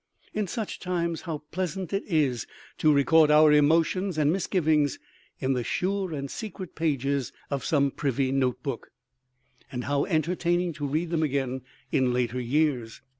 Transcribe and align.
In 0.33 0.47
such 0.47 0.79
times, 0.79 1.21
how 1.29 1.43
pleasant 1.51 1.93
it 1.93 2.03
is 2.07 2.47
to 2.79 2.91
record 2.91 3.29
our 3.29 3.51
emotions 3.51 4.17
and 4.17 4.33
misgivings 4.33 4.97
in 5.37 5.53
the 5.53 5.63
sure 5.63 6.11
and 6.11 6.31
secret 6.31 6.73
pages 6.73 7.31
of 7.51 7.63
some 7.63 7.91
privy 7.91 8.31
notebook; 8.31 8.89
and 9.71 9.83
how 9.83 10.05
entertaining 10.05 10.73
to 10.73 10.87
read 10.87 11.11
them 11.11 11.21
again 11.21 11.61
in 11.91 12.13
later 12.13 12.39
years! 12.39 13.01